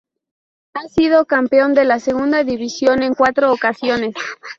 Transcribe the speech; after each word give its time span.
Ha 0.73 0.87
sido 0.89 1.25
campeón 1.27 1.75
de 1.75 1.85
la 1.85 1.99
Segunda 1.99 2.43
División 2.43 3.03
en 3.03 3.13
cuatro 3.13 3.53
ocasiones. 3.53 4.15